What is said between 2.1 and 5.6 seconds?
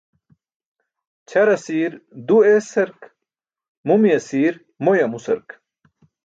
du eesark, mumi asiir moy amusark.